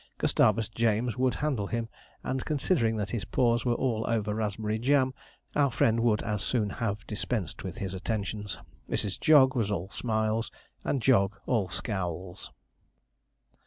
Gustavus 0.17 0.67
James 0.67 1.15
would 1.15 1.35
handle 1.45 1.67
him; 1.67 1.87
and, 2.23 2.43
considering 2.43 2.95
that 2.95 3.11
his 3.11 3.23
paws 3.23 3.65
were 3.65 3.75
all 3.75 4.03
over 4.09 4.33
raspberry 4.33 4.79
jam, 4.79 5.13
our 5.55 5.69
friend 5.69 5.99
would 5.99 6.23
as 6.23 6.41
soon 6.41 6.71
have 6.71 7.05
dispensed 7.05 7.63
with 7.63 7.77
his 7.77 7.93
attentions. 7.93 8.57
Mrs. 8.89 9.19
Jog 9.19 9.55
was 9.55 9.69
all 9.69 9.91
smiles, 9.91 10.49
and 10.83 11.03
Jog 11.03 11.39
all 11.45 11.69
scowls. 11.69 12.51